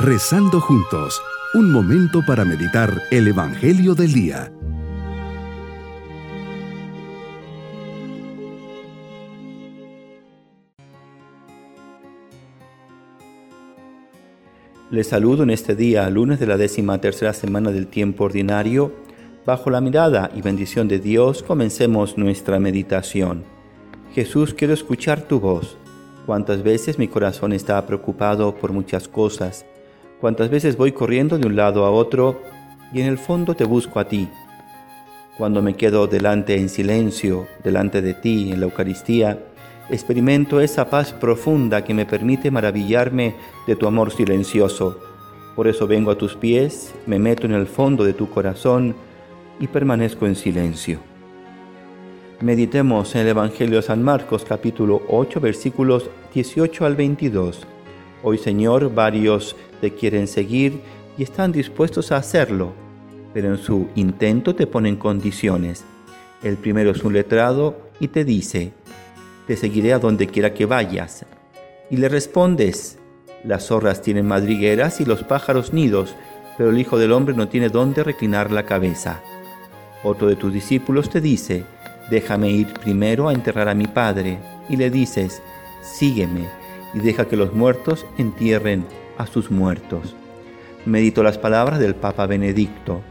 Rezando 0.00 0.60
juntos, 0.60 1.20
un 1.54 1.72
momento 1.72 2.24
para 2.24 2.44
meditar 2.44 3.02
el 3.10 3.26
Evangelio 3.26 3.96
del 3.96 4.12
Día. 4.12 4.52
Les 14.92 15.08
saludo 15.08 15.42
en 15.42 15.50
este 15.50 15.74
día, 15.74 16.08
lunes 16.10 16.38
de 16.38 16.46
la 16.46 16.56
décima 16.56 17.00
tercera 17.00 17.32
semana 17.32 17.72
del 17.72 17.88
tiempo 17.88 18.22
ordinario. 18.22 18.92
Bajo 19.44 19.68
la 19.68 19.80
mirada 19.80 20.30
y 20.32 20.42
bendición 20.42 20.86
de 20.86 21.00
Dios, 21.00 21.42
comencemos 21.42 22.16
nuestra 22.16 22.60
meditación. 22.60 23.42
Jesús, 24.14 24.54
quiero 24.54 24.74
escuchar 24.74 25.22
tu 25.22 25.40
voz. 25.40 25.76
Cuántas 26.24 26.62
veces 26.62 27.00
mi 27.00 27.08
corazón 27.08 27.52
está 27.52 27.84
preocupado 27.84 28.54
por 28.54 28.70
muchas 28.70 29.08
cosas. 29.08 29.66
Cuántas 30.20 30.50
veces 30.50 30.76
voy 30.76 30.90
corriendo 30.90 31.38
de 31.38 31.46
un 31.46 31.54
lado 31.54 31.84
a 31.84 31.90
otro 31.90 32.42
y 32.92 33.00
en 33.00 33.06
el 33.06 33.18
fondo 33.18 33.54
te 33.54 33.64
busco 33.64 34.00
a 34.00 34.08
ti. 34.08 34.28
Cuando 35.36 35.62
me 35.62 35.74
quedo 35.74 36.08
delante 36.08 36.56
en 36.56 36.68
silencio, 36.68 37.46
delante 37.62 38.02
de 38.02 38.14
ti 38.14 38.50
en 38.50 38.58
la 38.58 38.66
Eucaristía, 38.66 39.38
experimento 39.88 40.60
esa 40.60 40.90
paz 40.90 41.12
profunda 41.12 41.84
que 41.84 41.94
me 41.94 42.04
permite 42.04 42.50
maravillarme 42.50 43.36
de 43.68 43.76
tu 43.76 43.86
amor 43.86 44.10
silencioso. 44.10 44.98
Por 45.54 45.68
eso 45.68 45.86
vengo 45.86 46.10
a 46.10 46.18
tus 46.18 46.34
pies, 46.34 46.92
me 47.06 47.20
meto 47.20 47.46
en 47.46 47.52
el 47.52 47.68
fondo 47.68 48.02
de 48.02 48.12
tu 48.12 48.28
corazón 48.28 48.96
y 49.60 49.68
permanezco 49.68 50.26
en 50.26 50.34
silencio. 50.34 50.98
Meditemos 52.40 53.14
en 53.14 53.20
el 53.20 53.28
Evangelio 53.28 53.76
de 53.76 53.82
San 53.82 54.02
Marcos 54.02 54.44
capítulo 54.44 55.00
8 55.08 55.40
versículos 55.40 56.10
18 56.34 56.86
al 56.86 56.96
22. 56.96 57.66
Hoy 58.22 58.36
Señor, 58.38 58.92
varios 58.92 59.54
te 59.80 59.94
quieren 59.94 60.26
seguir 60.26 60.80
y 61.16 61.22
están 61.22 61.52
dispuestos 61.52 62.10
a 62.10 62.16
hacerlo, 62.16 62.72
pero 63.32 63.48
en 63.48 63.58
su 63.58 63.86
intento 63.94 64.56
te 64.56 64.66
ponen 64.66 64.96
condiciones. 64.96 65.84
El 66.42 66.56
primero 66.56 66.90
es 66.90 67.04
un 67.04 67.12
letrado 67.12 67.76
y 68.00 68.08
te 68.08 68.24
dice, 68.24 68.72
te 69.46 69.56
seguiré 69.56 69.92
a 69.92 70.00
donde 70.00 70.26
quiera 70.26 70.52
que 70.52 70.66
vayas. 70.66 71.26
Y 71.90 71.98
le 71.98 72.08
respondes, 72.08 72.98
las 73.44 73.66
zorras 73.66 74.02
tienen 74.02 74.26
madrigueras 74.26 75.00
y 75.00 75.04
los 75.04 75.22
pájaros 75.22 75.72
nidos, 75.72 76.16
pero 76.56 76.70
el 76.70 76.78
Hijo 76.78 76.98
del 76.98 77.12
Hombre 77.12 77.36
no 77.36 77.46
tiene 77.46 77.68
dónde 77.68 78.02
reclinar 78.02 78.50
la 78.50 78.64
cabeza. 78.64 79.20
Otro 80.02 80.26
de 80.26 80.34
tus 80.34 80.52
discípulos 80.52 81.08
te 81.08 81.20
dice, 81.20 81.62
déjame 82.10 82.50
ir 82.50 82.66
primero 82.74 83.28
a 83.28 83.32
enterrar 83.32 83.68
a 83.68 83.74
mi 83.74 83.86
Padre. 83.86 84.38
Y 84.68 84.76
le 84.76 84.90
dices, 84.90 85.40
sígueme 85.82 86.67
deja 87.02 87.26
que 87.26 87.36
los 87.36 87.52
muertos 87.52 88.06
entierren 88.18 88.84
a 89.16 89.26
sus 89.26 89.50
muertos. 89.50 90.14
Medito 90.84 91.22
las 91.22 91.38
palabras 91.38 91.78
del 91.78 91.94
Papa 91.94 92.26
Benedicto. 92.26 93.02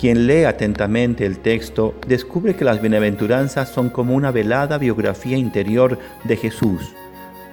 Quien 0.00 0.26
lee 0.26 0.44
atentamente 0.44 1.26
el 1.26 1.38
texto 1.38 1.94
descubre 2.06 2.56
que 2.56 2.64
las 2.64 2.80
bienaventuranzas 2.80 3.68
son 3.68 3.88
como 3.90 4.14
una 4.14 4.30
velada 4.30 4.78
biografía 4.78 5.36
interior 5.36 5.98
de 6.24 6.36
Jesús, 6.36 6.94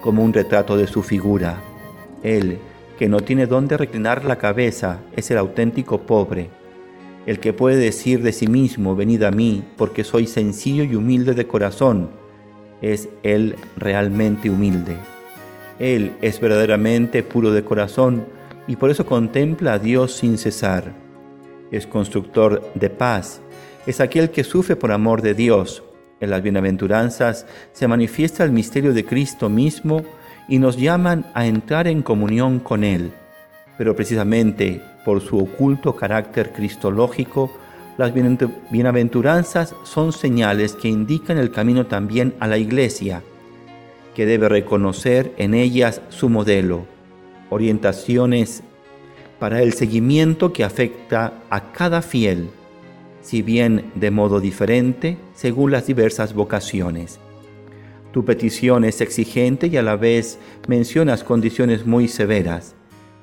como 0.01 0.23
un 0.23 0.33
retrato 0.33 0.77
de 0.77 0.87
su 0.87 1.03
figura. 1.03 1.61
Él, 2.23 2.59
que 2.97 3.07
no 3.07 3.19
tiene 3.19 3.45
dónde 3.45 3.77
reclinar 3.77 4.25
la 4.25 4.37
cabeza, 4.37 4.99
es 5.15 5.29
el 5.31 5.37
auténtico 5.37 6.01
pobre, 6.01 6.49
el 7.25 7.39
que 7.39 7.53
puede 7.53 7.77
decir 7.77 8.23
de 8.23 8.31
sí 8.31 8.47
mismo, 8.47 8.95
venid 8.95 9.23
a 9.23 9.31
mí, 9.31 9.63
porque 9.77 10.03
soy 10.03 10.25
sencillo 10.25 10.83
y 10.83 10.95
humilde 10.95 11.33
de 11.33 11.45
corazón, 11.45 12.09
es 12.81 13.09
él 13.23 13.55
realmente 13.77 14.49
humilde. 14.49 14.97
Él 15.79 16.13
es 16.21 16.39
verdaderamente 16.39 17.23
puro 17.23 17.51
de 17.51 17.63
corazón 17.63 18.25
y 18.67 18.75
por 18.75 18.89
eso 18.91 19.05
contempla 19.05 19.73
a 19.73 19.79
Dios 19.79 20.13
sin 20.13 20.37
cesar 20.37 20.93
es 21.71 21.87
constructor 21.87 22.71
de 22.75 22.89
paz, 22.89 23.41
es 23.85 23.99
aquel 24.01 24.31
que 24.31 24.43
sufre 24.43 24.75
por 24.75 24.91
amor 24.91 25.21
de 25.21 25.33
Dios. 25.33 25.83
En 26.19 26.31
las 26.31 26.41
bienaventuranzas 26.41 27.45
se 27.71 27.87
manifiesta 27.87 28.43
el 28.43 28.51
misterio 28.51 28.93
de 28.93 29.05
Cristo 29.05 29.49
mismo 29.49 30.03
y 30.47 30.59
nos 30.59 30.77
llaman 30.77 31.25
a 31.33 31.45
entrar 31.45 31.87
en 31.87 32.01
comunión 32.01 32.59
con 32.59 32.83
Él. 32.83 33.11
Pero 33.77 33.95
precisamente 33.95 34.81
por 35.05 35.21
su 35.21 35.39
oculto 35.39 35.95
carácter 35.95 36.51
cristológico, 36.51 37.51
las 37.97 38.13
bienaventuranzas 38.13 39.75
son 39.83 40.11
señales 40.11 40.73
que 40.73 40.87
indican 40.89 41.37
el 41.37 41.51
camino 41.51 41.85
también 41.85 42.33
a 42.39 42.47
la 42.47 42.57
Iglesia, 42.57 43.23
que 44.15 44.25
debe 44.25 44.49
reconocer 44.49 45.33
en 45.37 45.53
ellas 45.53 46.01
su 46.09 46.29
modelo, 46.29 46.85
orientaciones 47.49 48.63
para 49.39 49.61
el 49.61 49.73
seguimiento 49.73 50.51
que 50.51 50.63
afecta 50.63 51.33
a 51.49 51.71
cada 51.71 52.01
fiel, 52.01 52.49
si 53.21 53.41
bien 53.41 53.91
de 53.95 54.11
modo 54.11 54.39
diferente 54.39 55.17
según 55.33 55.71
las 55.71 55.87
diversas 55.87 56.33
vocaciones. 56.33 57.19
Tu 58.11 58.25
petición 58.25 58.85
es 58.85 59.01
exigente 59.01 59.67
y 59.67 59.77
a 59.77 59.83
la 59.83 59.95
vez 59.95 60.39
mencionas 60.67 61.23
condiciones 61.23 61.85
muy 61.85 62.07
severas. 62.07 62.75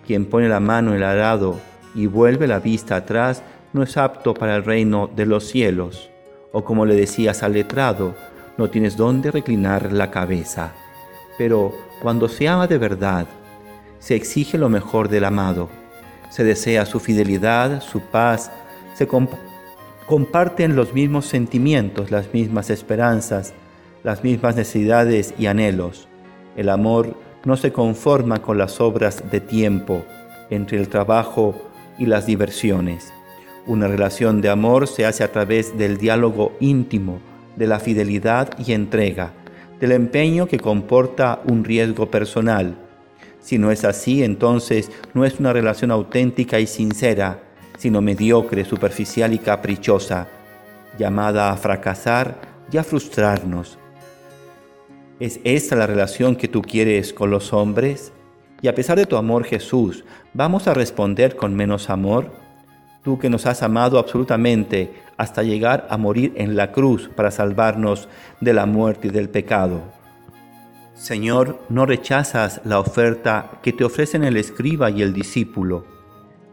Quien 0.07 0.27
pone 0.27 0.49
la 0.49 0.61
mano 0.61 0.91
en 0.91 0.99
el 0.99 1.03
arado 1.03 1.59
y 1.95 2.07
vuelve 2.07 2.47
la 2.47 2.61
vista 2.61 2.97
atrás 2.97 3.43
no 3.73 3.83
es 3.83 3.97
apto 3.97 4.33
para 4.33 4.55
el 4.57 4.65
reino 4.65 5.11
de 5.15 5.27
los 5.27 5.49
cielos. 5.49 6.11
O 6.53 6.65
como 6.65 6.87
le 6.87 6.95
decías 6.95 7.43
al 7.43 7.55
letrado, 7.55 8.15
no 8.59 8.71
tienes 8.71 8.97
dónde 8.97 9.31
reclinar 9.31 9.93
la 9.93 10.11
cabeza. 10.11 10.73
Pero 11.39 11.75
cuando 12.01 12.29
se 12.29 12.49
ama 12.49 12.67
de 12.67 12.79
verdad, 12.79 13.27
se 13.99 14.15
exige 14.15 14.59
lo 14.59 14.69
mejor 14.69 15.09
del 15.09 15.25
amado 15.25 15.69
se 16.31 16.45
desea 16.45 16.85
su 16.85 17.01
fidelidad, 17.01 17.81
su 17.81 18.01
paz, 18.01 18.51
se 18.95 19.09
comparten 20.07 20.77
los 20.77 20.93
mismos 20.93 21.25
sentimientos, 21.25 22.11
las 22.11 22.33
mismas 22.35 22.69
esperanzas, 22.69 23.55
las 24.03 24.23
mismas 24.23 24.57
necesidades 24.57 25.35
y 25.39 25.47
anhelos. 25.47 26.09
El 26.57 26.69
amor 26.69 27.15
no 27.45 27.57
se 27.57 27.73
conforma 27.73 28.43
con 28.43 28.59
las 28.59 28.83
obras 28.83 29.31
de 29.31 29.41
tiempo 29.41 30.05
entre 30.51 30.79
el 30.79 30.89
trabajo 30.89 31.55
y 31.99 32.05
las 32.05 32.27
diversiones. 32.27 33.13
Una 33.67 33.89
relación 33.89 34.43
de 34.43 34.51
amor 34.51 34.87
se 34.87 35.07
hace 35.07 35.25
a 35.25 35.33
través 35.33 35.77
del 35.79 35.97
diálogo 35.97 36.53
íntimo, 36.61 37.21
de 37.57 37.67
la 37.67 37.81
fidelidad 37.81 38.51
y 38.59 38.73
entrega, 38.73 39.33
del 39.81 39.93
empeño 39.93 40.47
que 40.47 40.59
comporta 40.59 41.41
un 41.47 41.65
riesgo 41.65 42.11
personal, 42.11 42.77
si 43.47 43.59
no 43.59 43.71
es 43.71 43.85
así, 43.85 44.25
entonces 44.25 44.91
no 45.15 45.25
es 45.25 45.39
una 45.39 45.53
relación 45.53 45.93
auténtica 45.93 46.59
y 46.59 46.67
sincera, 46.67 47.45
sino 47.79 48.01
mediocre, 48.01 48.65
superficial 48.65 49.33
y 49.35 49.39
caprichosa, 49.39 50.27
llamada 50.99 51.53
a 51.53 51.57
fracasar 51.57 52.41
y 52.73 52.77
a 52.77 52.83
frustrarnos. 52.83 53.79
¿Es 55.21 55.39
esta 55.45 55.77
la 55.77 55.87
relación 55.87 56.35
que 56.35 56.49
tú 56.49 56.61
quieres 56.61 57.13
con 57.13 57.31
los 57.31 57.53
hombres? 57.53 58.13
Y 58.63 58.67
a 58.67 58.75
pesar 58.75 58.99
de 58.99 59.07
tu 59.07 59.17
amor, 59.17 59.45
Jesús, 59.45 60.05
¿vamos 60.35 60.67
a 60.67 60.75
responder 60.75 61.37
con 61.37 61.55
menos 61.55 61.89
amor? 61.89 62.33
Tú 63.07 63.21
que 63.21 63.31
nos 63.31 63.47
has 63.47 63.63
amado 63.63 64.01
absolutamente 64.01 64.93
hasta 65.17 65.45
llegar 65.45 65.87
a 65.91 65.97
morir 65.97 66.33
en 66.35 66.57
la 66.57 66.73
cruz 66.73 67.09
para 67.15 67.31
salvarnos 67.31 68.09
de 68.41 68.53
la 68.53 68.67
muerte 68.67 69.07
y 69.07 69.11
del 69.13 69.29
pecado. 69.29 69.81
Señor, 70.93 71.61
no 71.69 71.87
rechazas 71.87 72.61
la 72.65 72.81
oferta 72.81 73.61
que 73.63 73.73
te 73.73 73.85
ofrecen 73.85 74.25
el 74.25 74.37
escriba 74.37 74.91
y 74.91 75.03
el 75.03 75.13
discípulo, 75.13 75.87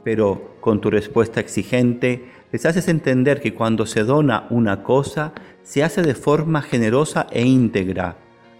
pero 0.03 0.56
con 0.62 0.80
tu 0.80 0.92
respuesta 0.92 1.40
exigente 1.40 2.30
les 2.52 2.68
haces 2.68 2.88
entender 2.88 3.42
que 3.42 3.56
cuando 3.56 3.88
se 3.88 4.03
dona 4.03 4.46
una 4.52 4.84
cosa, 4.84 5.34
se 5.63 5.84
hace 5.84 6.03
de 6.03 6.13
forma 6.13 6.62
generosa 6.62 7.25
e 7.31 7.42
íntegra, 7.42 8.18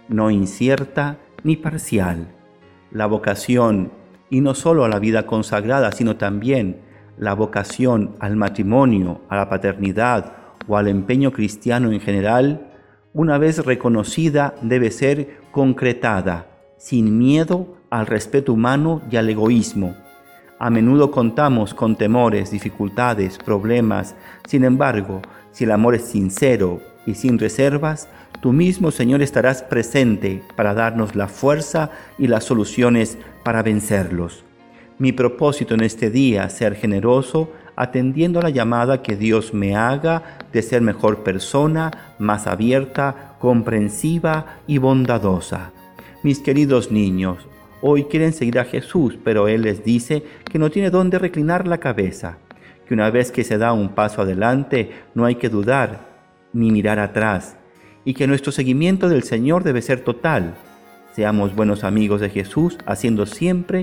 no 0.08 0.32
incierta 0.32 1.18
ni 1.44 1.54
parcial. 1.54 2.26
La 2.90 3.06
vocación, 3.06 3.92
y 4.30 4.40
no 4.40 4.56
solo 4.56 4.84
a 4.84 4.88
la 4.88 4.98
vida 4.98 5.26
consagrada, 5.26 5.92
sino 5.92 6.16
también 6.16 6.82
la 7.18 7.34
vocación 7.34 8.16
al 8.18 8.36
matrimonio, 8.36 9.20
a 9.28 9.36
la 9.36 9.48
paternidad 9.48 10.32
o 10.66 10.76
al 10.76 10.88
empeño 10.88 11.32
cristiano 11.32 11.92
en 11.92 12.00
general, 12.00 12.70
una 13.12 13.38
vez 13.38 13.64
reconocida, 13.64 14.54
debe 14.60 14.90
ser 14.90 15.38
concretada, 15.52 16.48
sin 16.78 17.18
miedo 17.18 17.76
al 17.90 18.06
respeto 18.06 18.52
humano 18.52 19.02
y 19.10 19.16
al 19.16 19.28
egoísmo. 19.28 19.94
A 20.58 20.70
menudo 20.70 21.10
contamos 21.10 21.74
con 21.74 21.96
temores, 21.96 22.50
dificultades, 22.50 23.38
problemas. 23.38 24.14
Sin 24.48 24.64
embargo, 24.64 25.20
si 25.52 25.64
el 25.64 25.72
amor 25.72 25.94
es 25.94 26.04
sincero 26.04 26.80
y 27.06 27.14
sin 27.14 27.38
reservas, 27.38 28.08
tú 28.40 28.52
mismo, 28.52 28.90
Señor, 28.90 29.22
estarás 29.22 29.62
presente 29.62 30.42
para 30.56 30.74
darnos 30.74 31.14
la 31.14 31.28
fuerza 31.28 31.90
y 32.18 32.26
las 32.26 32.44
soluciones 32.44 33.18
para 33.44 33.62
vencerlos. 33.62 34.44
Mi 34.96 35.10
propósito 35.10 35.74
en 35.74 35.82
este 35.82 36.08
día, 36.08 36.48
ser 36.50 36.76
generoso, 36.76 37.50
atendiendo 37.74 38.38
a 38.38 38.42
la 38.44 38.50
llamada 38.50 39.02
que 39.02 39.16
Dios 39.16 39.52
me 39.52 39.74
haga 39.74 40.38
de 40.52 40.62
ser 40.62 40.82
mejor 40.82 41.24
persona, 41.24 42.14
más 42.20 42.46
abierta, 42.46 43.34
comprensiva 43.40 44.60
y 44.68 44.78
bondadosa. 44.78 45.72
Mis 46.22 46.38
queridos 46.38 46.92
niños, 46.92 47.38
hoy 47.82 48.04
quieren 48.04 48.32
seguir 48.32 48.60
a 48.60 48.64
Jesús, 48.64 49.18
pero 49.24 49.48
Él 49.48 49.62
les 49.62 49.84
dice 49.84 50.22
que 50.44 50.60
no 50.60 50.70
tiene 50.70 50.90
dónde 50.90 51.18
reclinar 51.18 51.66
la 51.66 51.78
cabeza, 51.78 52.38
que 52.86 52.94
una 52.94 53.10
vez 53.10 53.32
que 53.32 53.42
se 53.42 53.58
da 53.58 53.72
un 53.72 53.88
paso 53.88 54.22
adelante 54.22 54.92
no 55.14 55.24
hay 55.24 55.34
que 55.34 55.48
dudar 55.48 56.14
ni 56.52 56.70
mirar 56.70 57.00
atrás, 57.00 57.56
y 58.04 58.14
que 58.14 58.28
nuestro 58.28 58.52
seguimiento 58.52 59.08
del 59.08 59.24
Señor 59.24 59.64
debe 59.64 59.82
ser 59.82 60.02
total. 60.02 60.54
Seamos 61.14 61.54
buenos 61.56 61.82
amigos 61.82 62.20
de 62.20 62.30
Jesús, 62.30 62.78
haciendo 62.86 63.26
siempre 63.26 63.82